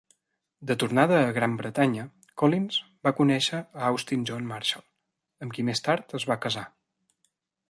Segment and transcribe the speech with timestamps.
[0.69, 2.05] De tornada a Gran Bretanya,
[2.43, 3.61] Collins va conèixer
[3.91, 4.85] Austin John Marshall,
[5.47, 6.67] amb qui més tard es va casar.